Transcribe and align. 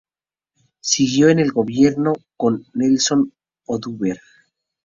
Siguió 0.79 1.29
en 1.29 1.37
el 1.37 1.51
gobierno, 1.51 2.13
con 2.35 2.65
Nelson 2.73 3.31
Oduber. 3.67 4.19